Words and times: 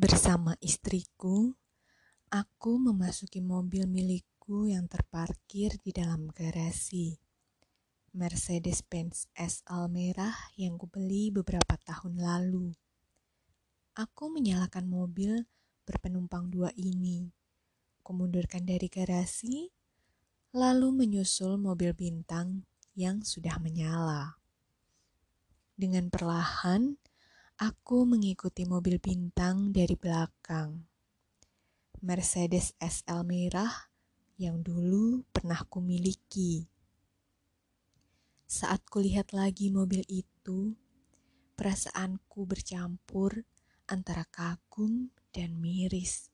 Bersama 0.00 0.56
istriku, 0.64 1.52
aku 2.32 2.72
memasuki 2.80 3.44
mobil 3.44 3.84
milikku 3.84 4.64
yang 4.64 4.88
terparkir 4.88 5.76
di 5.76 5.92
dalam 5.92 6.32
garasi. 6.32 7.20
Mercedes-Benz 8.16 9.28
SL 9.36 9.92
merah 9.92 10.32
yang 10.56 10.80
kubeli 10.80 11.28
beberapa 11.28 11.76
tahun 11.84 12.16
lalu. 12.16 12.72
Aku 13.92 14.32
menyalakan 14.32 14.88
mobil 14.88 15.44
berpenumpang 15.84 16.48
dua 16.48 16.72
ini. 16.80 17.28
Kumundurkan 18.00 18.64
dari 18.64 18.88
garasi, 18.88 19.68
lalu 20.56 20.96
menyusul 20.96 21.60
mobil 21.60 21.92
bintang 21.92 22.64
yang 22.96 23.20
sudah 23.20 23.60
menyala. 23.60 24.40
Dengan 25.76 26.08
perlahan, 26.08 26.96
Aku 27.60 28.08
mengikuti 28.08 28.64
mobil 28.64 28.96
bintang 28.96 29.68
dari 29.68 29.92
belakang. 29.92 30.80
Mercedes 32.00 32.72
SL 32.80 33.20
merah 33.20 33.68
yang 34.40 34.64
dulu 34.64 35.28
pernah 35.28 35.60
kumiliki. 35.68 36.64
Saat 38.48 38.88
kulihat 38.88 39.36
lagi 39.36 39.68
mobil 39.68 40.00
itu, 40.08 40.72
perasaanku 41.60 42.48
bercampur 42.48 43.44
antara 43.92 44.24
kagum 44.32 45.12
dan 45.28 45.60
miris. 45.60 46.32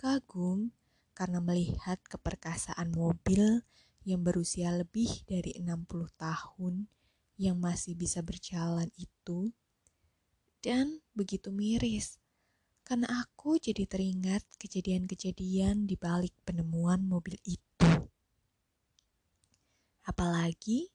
Kagum 0.00 0.72
karena 1.12 1.44
melihat 1.44 2.00
keperkasaan 2.08 2.88
mobil 2.88 3.68
yang 4.08 4.24
berusia 4.24 4.72
lebih 4.72 5.28
dari 5.28 5.60
60 5.60 6.08
tahun 6.16 6.88
yang 7.36 7.60
masih 7.60 7.92
bisa 7.92 8.24
berjalan 8.24 8.88
itu 8.96 9.52
dan 10.66 10.98
begitu 11.14 11.54
miris 11.54 12.18
karena 12.82 13.06
aku 13.22 13.54
jadi 13.54 13.86
teringat 13.86 14.42
kejadian-kejadian 14.58 15.86
di 15.86 15.94
balik 15.94 16.34
penemuan 16.42 17.06
mobil 17.06 17.38
itu. 17.46 17.86
Apalagi 20.02 20.90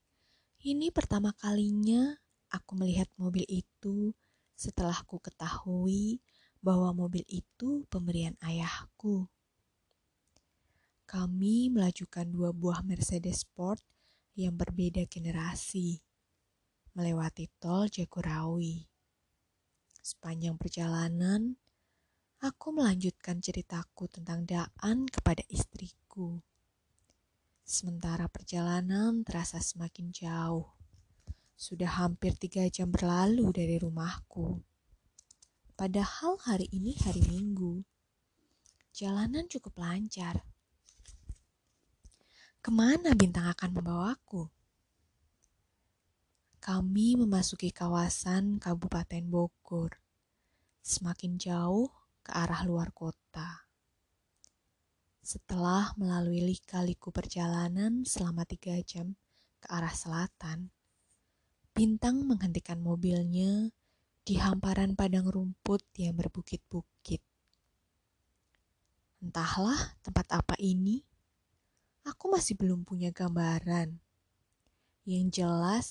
ini 0.68 0.92
pertama 0.92 1.32
kalinya 1.40 2.20
aku 2.52 2.76
melihat 2.76 3.08
mobil 3.16 3.48
itu 3.48 4.12
setelah 4.52 5.00
ku 5.08 5.16
ketahui 5.20 6.20
bahwa 6.60 6.92
mobil 6.92 7.24
itu 7.28 7.88
pemberian 7.88 8.36
ayahku. 8.44 9.24
Kami 11.08 11.72
melajukan 11.72 12.28
dua 12.28 12.52
buah 12.52 12.84
Mercedes 12.84 13.44
Sport 13.48 13.80
yang 14.36 14.56
berbeda 14.56 15.04
generasi 15.08 16.00
melewati 16.92 17.48
tol 17.56 17.88
Jagorawi. 17.88 18.91
Sepanjang 20.02 20.58
perjalanan, 20.58 21.54
aku 22.42 22.74
melanjutkan 22.74 23.38
ceritaku 23.38 24.10
tentang 24.10 24.42
Daan 24.42 25.06
kepada 25.06 25.46
istriku. 25.46 26.42
Sementara 27.62 28.26
perjalanan 28.26 29.22
terasa 29.22 29.62
semakin 29.62 30.10
jauh. 30.10 30.66
Sudah 31.54 32.02
hampir 32.02 32.34
tiga 32.34 32.66
jam 32.66 32.90
berlalu 32.90 33.46
dari 33.54 33.78
rumahku. 33.78 34.58
Padahal 35.78 36.34
hari 36.42 36.66
ini 36.74 36.98
hari 36.98 37.22
Minggu. 37.22 37.86
Jalanan 38.90 39.46
cukup 39.46 39.78
lancar. 39.78 40.42
Ke 42.58 42.74
mana 42.74 43.14
bintang 43.14 43.46
akan 43.54 43.70
membawaku? 43.70 44.50
Kami 46.62 47.18
memasuki 47.18 47.74
kawasan 47.74 48.62
Kabupaten 48.62 49.26
Bogor, 49.26 49.98
semakin 50.78 51.34
jauh 51.34 51.90
ke 52.22 52.30
arah 52.30 52.62
luar 52.62 52.94
kota. 52.94 53.66
Setelah 55.26 55.90
melalui 55.98 56.38
lika-liku 56.38 57.10
perjalanan 57.10 58.06
selama 58.06 58.46
tiga 58.46 58.78
jam 58.86 59.18
ke 59.58 59.66
arah 59.74 59.90
selatan, 59.90 60.70
Bintang 61.72 62.28
menghentikan 62.28 62.84
mobilnya 62.84 63.72
di 64.28 64.36
hamparan 64.36 64.92
padang 64.92 65.24
rumput 65.24 65.80
yang 65.96 66.12
berbukit-bukit. 66.14 67.24
Entahlah 69.24 69.96
tempat 70.04 70.28
apa 70.36 70.52
ini, 70.60 71.00
aku 72.04 72.28
masih 72.28 72.60
belum 72.60 72.84
punya 72.84 73.08
gambaran. 73.08 73.96
Yang 75.08 75.26
jelas, 75.32 75.86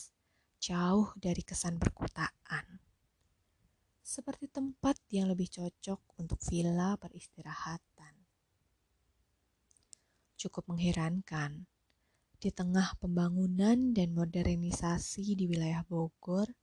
jauh 0.61 1.09
dari 1.17 1.41
kesan 1.41 1.81
perkotaan. 1.81 2.77
Seperti 4.05 4.45
tempat 4.45 4.93
yang 5.09 5.33
lebih 5.33 5.49
cocok 5.49 6.21
untuk 6.21 6.37
villa 6.45 6.93
peristirahatan. 7.01 8.13
Cukup 10.37 10.69
mengherankan, 10.69 11.65
di 12.37 12.53
tengah 12.53 12.93
pembangunan 13.01 13.93
dan 13.93 14.13
modernisasi 14.13 15.33
di 15.33 15.49
wilayah 15.49 15.81
Bogor, 15.89 16.53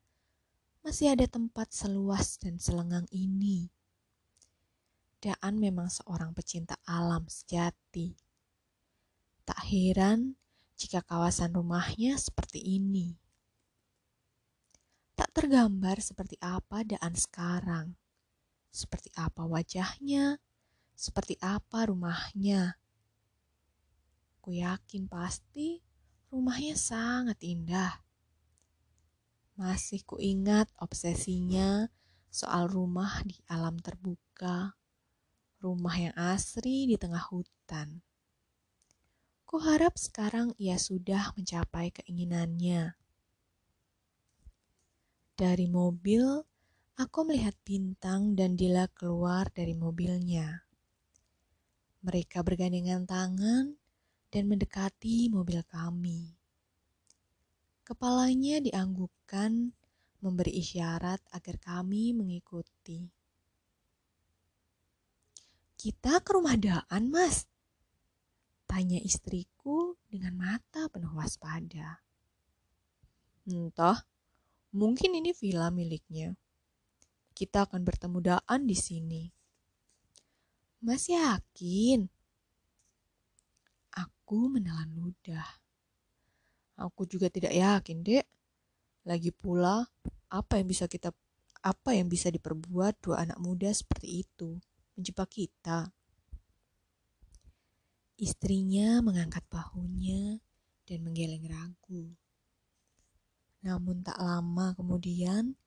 masih 0.86 1.18
ada 1.18 1.26
tempat 1.26 1.74
seluas 1.74 2.38
dan 2.38 2.62
selengang 2.62 3.06
ini. 3.10 3.66
Daan 5.18 5.58
memang 5.58 5.90
seorang 5.90 6.30
pecinta 6.38 6.78
alam 6.86 7.26
sejati. 7.26 8.14
Tak 9.42 9.58
heran 9.66 10.38
jika 10.78 11.02
kawasan 11.02 11.50
rumahnya 11.50 12.14
seperti 12.14 12.62
ini 12.62 13.18
tak 15.18 15.34
tergambar 15.34 15.98
seperti 15.98 16.38
apa 16.38 16.86
Daan 16.86 17.18
sekarang, 17.18 17.98
seperti 18.70 19.10
apa 19.18 19.42
wajahnya, 19.42 20.38
seperti 20.94 21.34
apa 21.42 21.90
rumahnya. 21.90 22.78
Ku 24.38 24.54
yakin 24.54 25.10
pasti 25.10 25.82
rumahnya 26.30 26.78
sangat 26.78 27.42
indah. 27.42 27.98
Masih 29.58 30.06
ku 30.06 30.22
ingat 30.22 30.70
obsesinya 30.78 31.90
soal 32.30 32.70
rumah 32.70 33.18
di 33.26 33.42
alam 33.50 33.74
terbuka, 33.82 34.78
rumah 35.58 35.98
yang 35.98 36.14
asri 36.14 36.86
di 36.86 36.94
tengah 36.94 37.26
hutan. 37.26 38.06
Ku 39.42 39.58
harap 39.58 39.98
sekarang 39.98 40.54
ia 40.62 40.78
sudah 40.78 41.34
mencapai 41.34 41.90
keinginannya. 41.90 42.94
Dari 45.38 45.70
mobil, 45.70 46.42
aku 46.98 47.22
melihat 47.22 47.54
Bintang 47.62 48.34
dan 48.34 48.58
Dila 48.58 48.90
keluar 48.90 49.46
dari 49.54 49.70
mobilnya. 49.70 50.66
Mereka 52.02 52.42
bergandengan 52.42 53.06
tangan 53.06 53.78
dan 54.34 54.42
mendekati 54.50 55.30
mobil 55.30 55.62
kami. 55.62 56.34
Kepalanya 57.86 58.58
dianggukkan, 58.58 59.70
memberi 60.26 60.58
isyarat 60.58 61.22
agar 61.30 61.56
kami 61.62 62.10
mengikuti. 62.18 63.06
Kita 65.78 66.18
ke 66.18 66.34
rumah 66.34 66.58
Daan, 66.58 67.14
Mas. 67.14 67.46
Tanya 68.66 68.98
istriku 68.98 69.94
dengan 70.10 70.34
mata 70.34 70.90
penuh 70.90 71.14
waspada. 71.14 72.02
Entah, 73.46 74.02
Mungkin 74.76 75.16
ini 75.16 75.32
villa 75.32 75.72
miliknya. 75.72 76.36
Kita 77.32 77.64
akan 77.64 77.80
bertemu 77.86 78.18
Daan 78.20 78.68
di 78.68 78.76
sini. 78.76 79.22
Mas 80.84 81.08
yakin? 81.08 82.04
Aku 83.96 84.52
menelan 84.52 84.92
ludah. 84.92 85.46
Aku 86.78 87.08
juga 87.08 87.32
tidak 87.32 87.56
yakin, 87.56 88.04
Dek. 88.04 88.26
Lagi 89.08 89.32
pula, 89.32 89.88
apa 90.28 90.60
yang 90.60 90.68
bisa 90.68 90.84
kita 90.84 91.10
apa 91.58 91.90
yang 91.90 92.06
bisa 92.06 92.30
diperbuat 92.30 93.02
dua 93.02 93.26
anak 93.26 93.38
muda 93.42 93.66
seperti 93.74 94.22
itu 94.22 94.62
menjebak 94.94 95.26
kita? 95.32 95.90
Istrinya 98.18 99.02
mengangkat 99.02 99.42
bahunya 99.50 100.38
dan 100.86 100.98
menggeleng 101.02 101.46
ragu. 101.50 102.14
Namun 103.62 104.06
tak 104.06 104.18
lama 104.22 104.74
kemudian, 104.78 105.58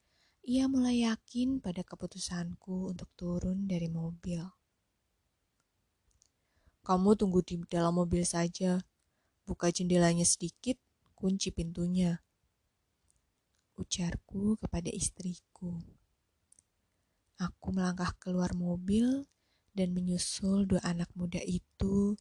ia 0.41 0.65
mulai 0.65 1.05
yakin 1.05 1.61
pada 1.61 1.85
keputusanku 1.85 2.95
untuk 2.95 3.11
turun 3.13 3.69
dari 3.69 3.91
mobil. 3.91 4.41
Kamu 6.81 7.13
tunggu 7.13 7.45
di 7.45 7.61
dalam 7.69 7.93
mobil 7.93 8.25
saja. 8.25 8.81
Buka 9.45 9.69
jendelanya 9.69 10.25
sedikit, 10.25 10.81
kunci 11.13 11.53
pintunya. 11.53 12.17
Ujarku 13.77 14.57
kepada 14.57 14.89
istriku. 14.89 15.77
Aku 17.38 17.73
melangkah 17.73 18.13
keluar 18.17 18.53
mobil 18.57 19.25
dan 19.77 19.93
menyusul 19.93 20.65
dua 20.65 20.81
anak 20.85 21.09
muda 21.13 21.41
itu 21.41 22.17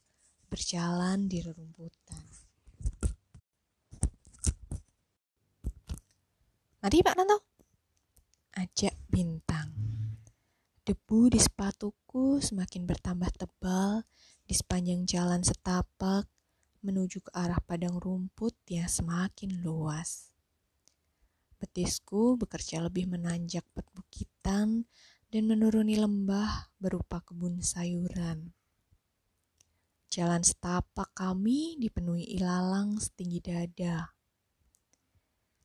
berjalan 0.49 1.25
di 1.25 1.41
rerumputan. 1.41 2.40
Mari 6.81 7.05
Pak 7.05 7.13
Nanto. 7.13 7.37
Ajak 8.57 8.97
bintang. 9.05 9.69
Debu 10.81 11.29
di 11.29 11.37
sepatuku 11.37 12.41
semakin 12.41 12.89
bertambah 12.89 13.29
tebal 13.37 14.01
di 14.49 14.57
sepanjang 14.57 15.05
jalan 15.05 15.45
setapak 15.45 16.25
menuju 16.81 17.21
ke 17.21 17.29
arah 17.37 17.61
padang 17.61 18.01
rumput 18.01 18.57
yang 18.65 18.89
semakin 18.89 19.61
luas. 19.61 20.33
Betisku 21.61 22.41
bekerja 22.41 22.81
lebih 22.81 23.13
menanjak 23.13 23.61
perbukitan 23.77 24.89
dan 25.29 25.43
menuruni 25.45 26.01
lembah 26.01 26.73
berupa 26.81 27.21
kebun 27.21 27.61
sayuran. 27.61 28.57
Jalan 30.09 30.41
setapak 30.41 31.13
kami 31.13 31.77
dipenuhi 31.77 32.41
ilalang 32.41 32.97
setinggi 32.97 33.37
dada. 33.37 34.17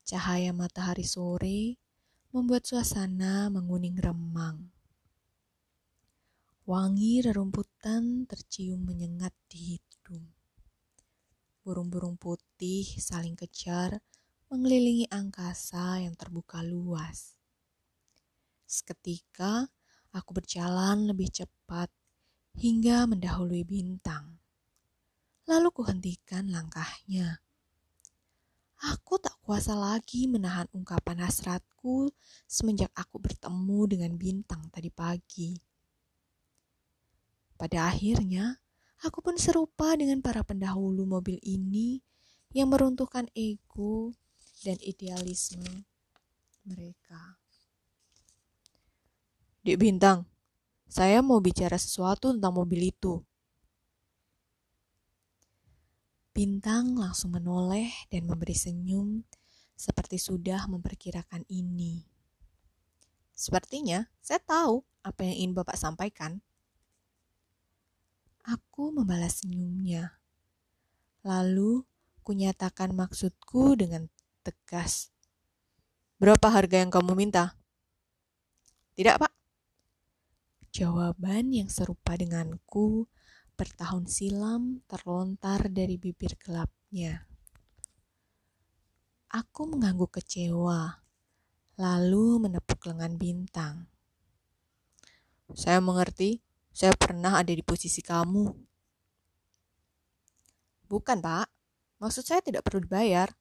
Cahaya 0.07 0.55
matahari 0.55 1.03
sore 1.03 1.75
membuat 2.31 2.63
suasana 2.63 3.51
menguning 3.51 3.99
remang. 3.99 4.71
Wangi 6.63 7.19
rerumputan 7.19 8.23
tercium 8.23 8.87
menyengat 8.87 9.35
di 9.51 9.75
hidung. 9.75 10.23
Burung-burung 11.59 12.15
putih 12.15 12.87
saling 13.03 13.35
kejar 13.35 13.99
mengelilingi 14.47 15.11
angkasa 15.11 15.99
yang 15.99 16.15
terbuka 16.15 16.63
luas. 16.63 17.35
Seketika 18.63 19.67
aku 20.15 20.39
berjalan 20.39 21.03
lebih 21.11 21.35
cepat 21.35 21.91
hingga 22.55 23.11
mendahului 23.11 23.67
bintang. 23.67 24.39
Lalu 25.51 25.67
kuhentikan 25.75 26.47
langkahnya. 26.47 27.43
Aku 28.77 29.17
tak 29.17 29.33
kuasa 29.41 29.73
lagi 29.73 30.29
menahan 30.29 30.69
ungkapan 30.69 31.25
hasratku 31.25 32.13
semenjak 32.45 32.93
aku 32.93 33.17
bertemu 33.17 33.79
dengan 33.89 34.11
bintang 34.13 34.61
tadi 34.69 34.93
pagi. 34.93 35.57
Pada 37.57 37.89
akhirnya, 37.89 38.61
aku 39.01 39.25
pun 39.25 39.33
serupa 39.41 39.97
dengan 39.97 40.21
para 40.21 40.45
pendahulu 40.45 41.09
mobil 41.09 41.41
ini 41.41 42.05
yang 42.53 42.69
meruntuhkan 42.69 43.25
ego 43.33 44.13
dan 44.61 44.77
idealisme 44.85 45.89
mereka. 46.61 47.41
Dek 49.65 49.81
Bintang, 49.81 50.23
saya 50.87 51.19
mau 51.19 51.43
bicara 51.43 51.75
sesuatu 51.75 52.31
tentang 52.31 52.55
mobil 52.55 52.93
itu. 52.93 53.19
Bintang 56.37 56.93
langsung 56.93 57.33
menoleh 57.33 57.89
dan 58.13 58.29
memberi 58.29 58.53
senyum 58.53 59.25
seperti 59.73 60.21
sudah 60.21 60.69
memperkirakan 60.69 61.41
ini. 61.49 62.05
Sepertinya 63.33 64.05
saya 64.21 64.37
tahu 64.45 64.85
apa 65.01 65.25
yang 65.25 65.33
ingin 65.33 65.53
Bapak 65.57 65.81
sampaikan. 65.81 66.45
Aku 68.45 68.93
membalas 68.93 69.41
senyumnya. 69.41 70.21
Lalu 71.25 71.81
kunyatakan 72.21 72.93
maksudku 72.93 73.73
dengan 73.73 74.05
tegas. 74.45 75.09
Berapa 76.21 76.53
harga 76.53 76.85
yang 76.85 76.93
kamu 76.93 77.17
minta? 77.17 77.57
Tidak, 78.93 79.17
Pak. 79.17 79.33
Jawaban 80.69 81.49
yang 81.49 81.73
serupa 81.73 82.13
denganku 82.13 83.09
bertahun 83.57 84.05
silam 84.05 84.85
terlontar 84.85 85.65
dari 85.73 85.97
bibir 85.97 86.37
gelapnya. 86.37 87.25
Aku 89.33 89.65
mengangguk 89.65 90.21
kecewa, 90.21 91.01
lalu 91.81 92.47
menepuk 92.47 92.85
lengan 92.85 93.17
bintang. 93.17 93.89
Saya 95.57 95.81
mengerti, 95.81 96.37
saya 96.69 96.93
pernah 96.93 97.41
ada 97.41 97.49
di 97.49 97.65
posisi 97.65 98.05
kamu. 98.05 98.45
Bukan, 100.85 101.17
Pak. 101.17 101.47
Maksud 101.97 102.23
saya 102.23 102.45
tidak 102.45 102.61
perlu 102.61 102.85
dibayar. 102.85 103.33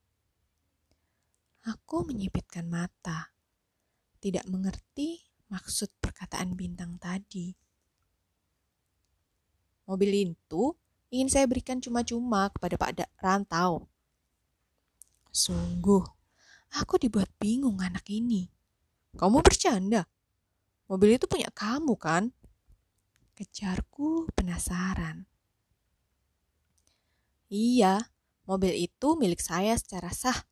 Aku 1.68 2.08
menyipitkan 2.08 2.64
mata. 2.66 3.36
Tidak 4.16 4.48
mengerti 4.48 5.20
maksud 5.52 5.92
perkataan 6.00 6.56
bintang 6.56 6.96
tadi. 6.96 7.65
Mobil 9.86 10.34
itu 10.34 10.74
ingin 11.14 11.30
saya 11.30 11.46
berikan 11.46 11.78
cuma-cuma 11.78 12.50
kepada 12.50 12.74
Pak 12.74 12.90
Rantau. 13.22 13.86
Sungguh, 15.30 16.02
aku 16.74 16.98
dibuat 16.98 17.30
bingung 17.38 17.78
anak 17.78 18.02
ini. 18.10 18.50
Kamu 19.14 19.40
bercanda? 19.40 20.04
Mobil 20.90 21.14
itu 21.14 21.30
punya 21.30 21.48
kamu 21.54 21.94
kan? 21.94 22.34
Kejarku 23.38 24.26
penasaran. 24.34 25.24
Iya, 27.46 28.10
mobil 28.42 28.74
itu 28.74 29.14
milik 29.14 29.38
saya 29.38 29.78
secara 29.78 30.10
sah. 30.10 30.42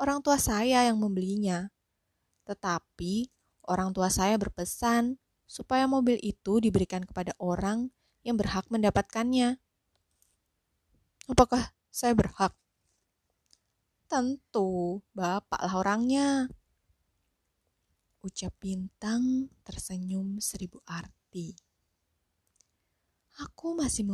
Orang 0.00 0.24
tua 0.24 0.40
saya 0.40 0.82
yang 0.88 0.98
membelinya. 0.98 1.70
Tetapi 2.48 3.30
orang 3.70 3.94
tua 3.94 4.10
saya 4.10 4.34
berpesan 4.34 5.20
supaya 5.46 5.86
mobil 5.86 6.18
itu 6.18 6.58
diberikan 6.58 7.06
kepada 7.06 7.36
orang 7.38 7.92
yang 8.26 8.36
berhak 8.36 8.68
mendapatkannya. 8.68 9.56
Apakah 11.30 11.72
saya 11.88 12.12
berhak? 12.12 12.52
Tentu, 14.10 15.00
bapaklah 15.14 15.74
orangnya. 15.78 16.50
Ucap 18.20 18.52
bintang 18.60 19.48
tersenyum 19.62 20.42
seribu 20.42 20.82
arti. 20.84 21.54
Aku 23.40 23.72
masih 23.78 24.04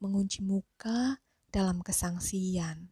mengunci 0.00 0.40
muka 0.40 1.20
dalam 1.52 1.84
kesangsian. 1.84 2.88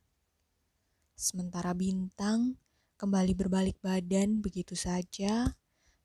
Sementara 1.14 1.72
bintang 1.72 2.58
kembali 2.98 3.32
berbalik 3.38 3.78
badan 3.80 4.42
begitu 4.42 4.74
saja 4.74 5.54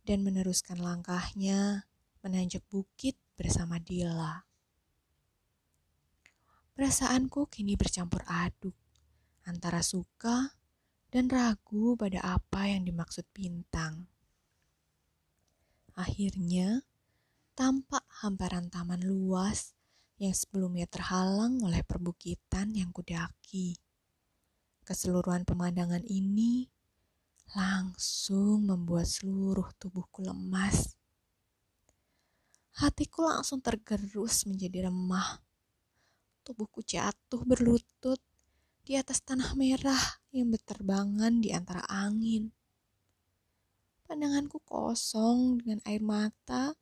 dan 0.05 0.19
meneruskan 0.21 0.77
langkahnya 0.77 1.89
menanjak 2.21 2.63
bukit 2.69 3.17
bersama 3.35 3.81
Dila. 3.81 4.52
Perasaanku 6.73 7.53
kini 7.53 7.77
bercampur 7.77 8.25
aduk 8.25 8.73
antara 9.45 9.85
suka 9.85 10.57
dan 11.13 11.29
ragu 11.29 11.93
pada 11.93 12.17
apa 12.25 12.65
yang 12.65 12.81
dimaksud 12.89 13.29
bintang. 13.29 14.09
Akhirnya, 15.93 16.81
tampak 17.53 18.01
hamparan 18.25 18.73
taman 18.73 19.05
luas 19.05 19.77
yang 20.17 20.33
sebelumnya 20.33 20.89
terhalang 20.89 21.61
oleh 21.61 21.85
perbukitan 21.85 22.73
yang 22.73 22.89
kudaki. 22.89 23.77
Keseluruhan 24.81 25.45
pemandangan 25.45 26.01
ini 26.09 26.65
langsung 27.53 28.65
membuat 28.65 29.05
seluruh 29.05 29.69
tubuhku 29.77 30.25
lemas. 30.25 30.97
Hatiku 32.81 33.29
langsung 33.29 33.61
tergerus 33.61 34.49
menjadi 34.49 34.89
remah. 34.89 35.52
Tubuhku 36.43 36.83
jatuh 36.83 37.47
berlutut 37.47 38.19
di 38.83 38.99
atas 38.99 39.23
tanah 39.23 39.55
merah 39.55 40.19
yang 40.35 40.51
berterbangan 40.51 41.39
di 41.39 41.55
antara 41.55 41.79
angin. 41.87 42.51
Pandanganku 44.03 44.59
kosong 44.67 45.63
dengan 45.63 45.79
air 45.87 46.03
mata 46.03 46.75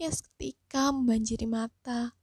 yang 0.00 0.08
seketika 0.08 0.88
membanjiri 0.96 1.44
mata. 1.44 2.16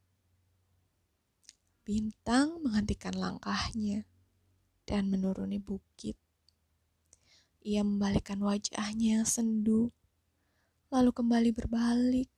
Bintang 1.86 2.58
menghentikan 2.66 3.14
langkahnya 3.14 4.10
dan 4.90 5.14
menuruni 5.14 5.62
bukit. 5.62 6.18
Ia 7.62 7.86
membalikkan 7.86 8.42
wajahnya 8.42 9.22
yang 9.22 9.28
sendu, 9.30 9.94
lalu 10.90 11.14
kembali 11.14 11.54
berbalik 11.54 12.34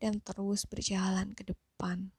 dan 0.00 0.24
terus 0.24 0.64
berjalan 0.64 1.36
ke 1.36 1.52
depan. 1.52 2.16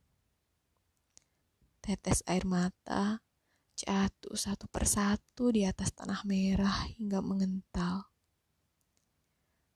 Tetes 1.81 2.21
air 2.29 2.45
mata 2.45 3.25
jatuh 3.73 4.37
satu 4.37 4.69
persatu 4.69 5.49
di 5.49 5.65
atas 5.65 5.89
tanah 5.97 6.21
merah 6.29 6.85
hingga 6.93 7.25
mengental. 7.25 8.05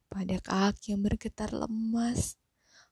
Pada 0.06 0.38
kaki 0.38 0.94
yang 0.94 1.02
bergetar 1.02 1.50
lemas, 1.50 2.38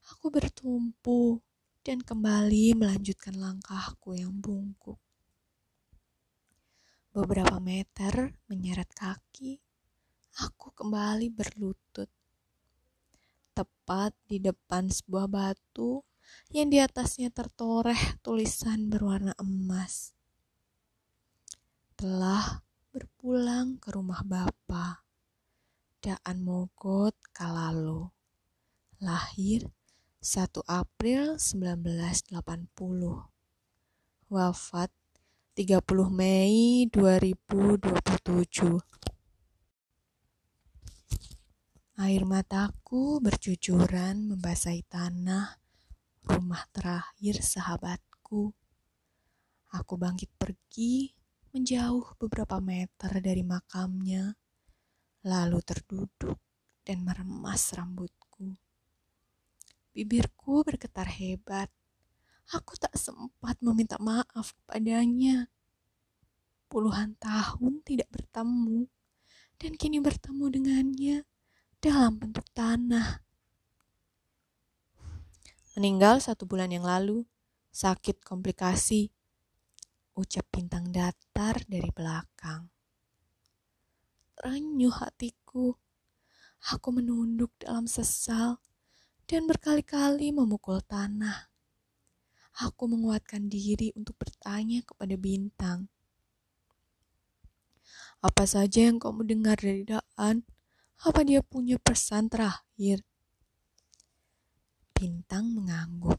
aku 0.10 0.34
bertumpu 0.34 1.46
dan 1.86 2.01
kembali 2.01 2.74
melanjutkan 2.74 3.38
langkahku 3.38 4.17
yang 4.17 4.34
bungkuk. 4.41 4.98
Beberapa 7.13 7.62
meter 7.62 8.34
menyeret 8.50 8.89
kaki, 8.98 9.62
aku 10.41 10.74
kembali 10.74 11.29
berlutut. 11.29 12.10
Tepat 13.53 14.17
di 14.25 14.41
depan 14.41 14.89
sebuah 14.89 15.29
batu 15.29 16.01
yang 16.53 16.69
di 16.69 16.77
atasnya 16.77 17.33
tertoreh 17.33 18.19
tulisan 18.21 18.91
berwarna 18.91 19.33
emas. 19.41 20.13
Telah 21.97 22.61
berpulang 22.93 23.81
ke 23.81 23.89
rumah 23.93 24.21
Bapak. 24.21 25.01
Daan 26.03 26.43
Mogot 26.43 27.15
Kalalo. 27.31 28.11
Lahir 28.99 29.71
1 30.23 30.63
April 30.67 31.35
1980 31.35 32.31
Wafat 34.31 34.91
30 35.53 35.83
Mei 36.09 36.87
2027 36.87 38.79
Air 41.99 42.23
mataku 42.23 43.19
bercucuran 43.19 44.31
membasahi 44.31 44.87
tanah 44.87 45.62
rumah 46.23 46.63
terakhir 46.71 47.43
sahabatku. 47.43 48.55
Aku 49.73 49.93
bangkit 49.97 50.29
pergi 50.39 51.11
menjauh 51.53 52.17
beberapa 52.17 52.57
meter 52.57 53.21
dari 53.21 53.45
makamnya, 53.45 54.33
lalu 55.25 55.59
terduduk 55.65 56.37
dan 56.83 57.01
meremas 57.01 57.73
rambutku. 57.73 58.53
Bibirku 59.93 60.65
bergetar 60.67 61.07
hebat. 61.07 61.69
Aku 62.51 62.75
tak 62.75 62.93
sempat 62.99 63.55
meminta 63.63 63.95
maaf 64.01 64.51
kepadanya. 64.61 65.47
Puluhan 66.67 67.15
tahun 67.21 67.85
tidak 67.87 68.09
bertemu, 68.11 68.89
dan 69.61 69.71
kini 69.79 70.03
bertemu 70.03 70.45
dengannya 70.51 71.17
dalam 71.79 72.19
bentuk 72.19 72.43
tanah. 72.51 73.22
Meninggal 75.73 76.21
satu 76.21 76.45
bulan 76.45 76.69
yang 76.69 76.85
lalu, 76.85 77.25
sakit 77.73 78.21
komplikasi, 78.21 79.09
ucap 80.13 80.45
bintang 80.53 80.93
datar 80.93 81.65
dari 81.65 81.89
belakang. 81.89 82.69
Terenyuh 84.37 84.93
hatiku. 84.93 85.73
Aku 86.69 86.93
menunduk 86.93 87.57
dalam 87.57 87.89
sesal 87.89 88.61
dan 89.25 89.49
berkali-kali 89.49 90.29
memukul 90.29 90.77
tanah. 90.85 91.49
Aku 92.61 92.85
menguatkan 92.85 93.49
diri 93.49 93.89
untuk 93.97 94.13
bertanya 94.21 94.85
kepada 94.85 95.17
bintang. 95.17 95.89
Apa 98.21 98.45
saja 98.45 98.93
yang 98.93 99.01
kamu 99.01 99.25
dengar 99.25 99.57
dari 99.57 99.89
Daan? 99.89 100.45
Apa 101.01 101.25
dia 101.25 101.41
punya 101.41 101.81
pesan 101.81 102.29
terakhir? 102.29 103.01
Bintang 105.03 105.51
mengangguk. 105.51 106.15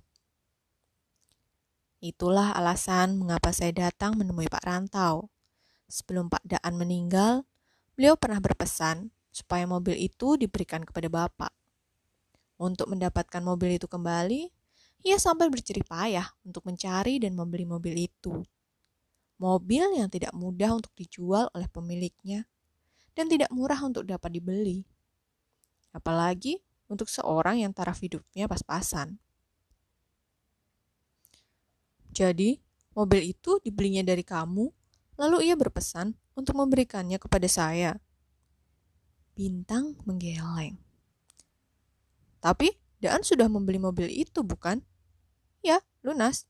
Itulah 2.05 2.53
alasan 2.53 3.17
mengapa 3.17 3.49
saya 3.49 3.73
datang 3.73 4.13
menemui 4.13 4.45
Pak 4.45 4.61
Rantau. 4.61 5.33
Sebelum 5.89 6.29
Pak 6.29 6.45
Daan 6.45 6.77
meninggal, 6.77 7.49
beliau 7.97 8.13
pernah 8.21 8.45
berpesan 8.45 9.09
supaya 9.33 9.65
mobil 9.65 9.97
itu 9.97 10.37
diberikan 10.37 10.85
kepada 10.85 11.09
Bapak. 11.09 11.49
Untuk 12.61 12.93
mendapatkan 12.93 13.41
mobil 13.41 13.81
itu 13.81 13.89
kembali, 13.89 14.53
ia 15.01 15.17
sampai 15.17 15.49
bercerih 15.49 15.89
payah 15.89 16.29
untuk 16.45 16.69
mencari 16.69 17.17
dan 17.17 17.33
membeli 17.33 17.65
mobil 17.65 18.05
itu. 18.05 18.45
Mobil 19.41 19.97
yang 19.97 20.13
tidak 20.13 20.37
mudah 20.37 20.77
untuk 20.77 20.93
dijual 20.93 21.49
oleh 21.57 21.73
pemiliknya 21.73 22.45
dan 23.17 23.33
tidak 23.33 23.49
murah 23.49 23.81
untuk 23.81 24.05
dapat 24.05 24.29
dibeli. 24.29 24.85
Apalagi 25.97 26.61
untuk 26.89 27.09
seorang 27.09 27.65
yang 27.65 27.73
taraf 27.73 28.01
hidupnya 28.01 28.45
pas-pasan. 28.47 29.19
Jadi, 32.15 32.63
mobil 32.95 33.35
itu 33.35 33.59
dibelinya 33.65 34.07
dari 34.07 34.23
kamu, 34.23 34.71
lalu 35.19 35.51
ia 35.51 35.59
berpesan 35.59 36.15
untuk 36.39 36.55
memberikannya 36.55 37.19
kepada 37.19 37.51
saya. 37.51 37.99
Bintang 39.35 39.99
menggeleng. 40.07 40.79
Tapi 42.39 42.71
Daan 43.03 43.21
sudah 43.21 43.53
membeli 43.53 43.77
mobil 43.77 44.09
itu, 44.09 44.41
bukan? 44.41 44.81
Ya, 45.61 45.85
lunas. 46.01 46.49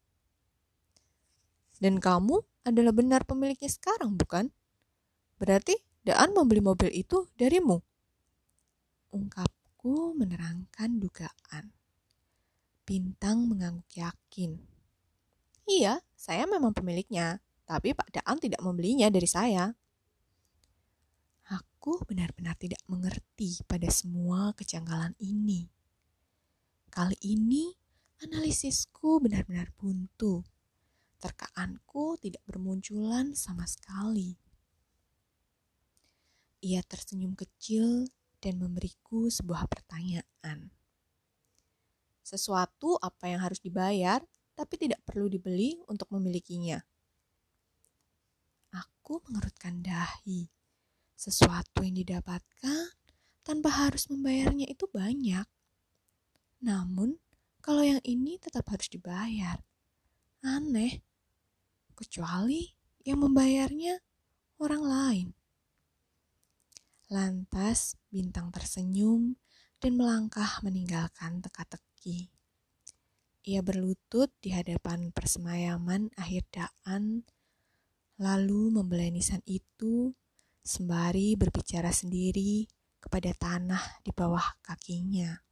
Dan 1.83 1.99
kamu 1.99 2.47
adalah 2.63 2.95
benar 2.95 3.27
pemiliknya 3.27 3.67
sekarang, 3.67 4.15
bukan? 4.15 4.55
Berarti 5.41 5.75
Daan 6.05 6.37
membeli 6.37 6.61
mobil 6.61 6.93
itu 6.93 7.27
darimu. 7.41 7.81
Ungkapku 9.85 10.17
menerangkan 10.17 10.97
dugaan. 10.97 11.69
Bintang 12.89 13.53
mengangguk 13.53 13.85
yakin. 13.93 14.57
Iya, 15.69 16.01
saya 16.17 16.49
memang 16.49 16.73
pemiliknya, 16.73 17.45
tapi 17.69 17.93
Pak 17.93 18.09
Daan 18.17 18.41
tidak 18.41 18.65
membelinya 18.65 19.13
dari 19.13 19.29
saya. 19.29 19.77
Aku 21.53 22.01
benar-benar 22.09 22.57
tidak 22.57 22.81
mengerti 22.89 23.61
pada 23.69 23.93
semua 23.93 24.57
kejanggalan 24.57 25.13
ini. 25.21 25.69
Kali 26.89 27.21
ini 27.21 27.77
analisisku 28.25 29.21
benar-benar 29.21 29.69
buntu. 29.77 30.49
Terkaanku 31.21 32.17
tidak 32.25 32.41
bermunculan 32.49 33.37
sama 33.37 33.69
sekali. 33.69 34.33
Ia 36.65 36.81
tersenyum 36.81 37.37
kecil 37.37 38.09
dan 38.45 38.61
memberiku 38.61 39.33
sebuah 39.33 39.65
pertanyaan. 39.73 40.69
Sesuatu 42.21 43.01
apa 43.01 43.33
yang 43.33 43.41
harus 43.41 43.57
dibayar 43.65 44.21
tapi 44.53 44.77
tidak 44.77 45.01
perlu 45.09 45.33
dibeli 45.33 45.81
untuk 45.89 46.13
memilikinya. 46.13 46.77
Aku 48.77 49.25
mengerutkan 49.25 49.81
dahi. 49.81 50.53
Sesuatu 51.17 51.81
yang 51.81 51.97
didapatkan 51.97 52.93
tanpa 53.41 53.71
harus 53.89 54.09
membayarnya 54.13 54.69
itu 54.69 54.85
banyak. 54.93 55.47
Namun, 56.65 57.17
kalau 57.65 57.85
yang 57.85 58.01
ini 58.05 58.37
tetap 58.37 58.69
harus 58.69 58.89
dibayar. 58.93 59.61
Aneh. 60.45 61.01
Kecuali 61.95 62.73
yang 63.07 63.23
membayarnya 63.23 64.01
orang 64.59 64.83
lain. 64.83 65.29
Lantas 67.13 67.95
bintang 68.15 68.55
tersenyum 68.55 69.35
dan 69.83 69.99
melangkah 69.99 70.63
meninggalkan 70.63 71.43
teka-teki. 71.43 72.31
Ia 73.43 73.59
berlutut 73.61 74.31
di 74.39 74.55
hadapan 74.55 75.11
persemayaman 75.11 76.15
akhir 76.15 76.47
daan, 76.55 77.27
lalu 78.23 78.71
membelai 78.71 79.11
nisan 79.11 79.43
itu 79.43 80.15
sembari 80.63 81.35
berbicara 81.35 81.91
sendiri 81.91 82.71
kepada 83.03 83.35
tanah 83.35 83.83
di 84.01 84.15
bawah 84.15 84.63
kakinya. 84.63 85.43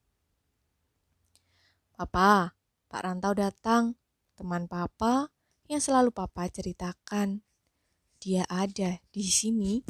Papa, 1.92 2.57
Pak 2.88 3.00
Rantau 3.02 3.37
datang, 3.37 3.99
teman 4.38 4.71
Papa 4.71 5.28
yang 5.69 5.83
selalu 5.83 6.14
Papa 6.14 6.49
ceritakan. 6.49 7.45
Dia 8.23 8.47
ada 8.49 9.02
di 9.11 9.26
sini 9.26 9.83